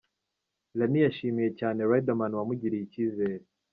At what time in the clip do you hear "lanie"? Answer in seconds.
0.77-1.05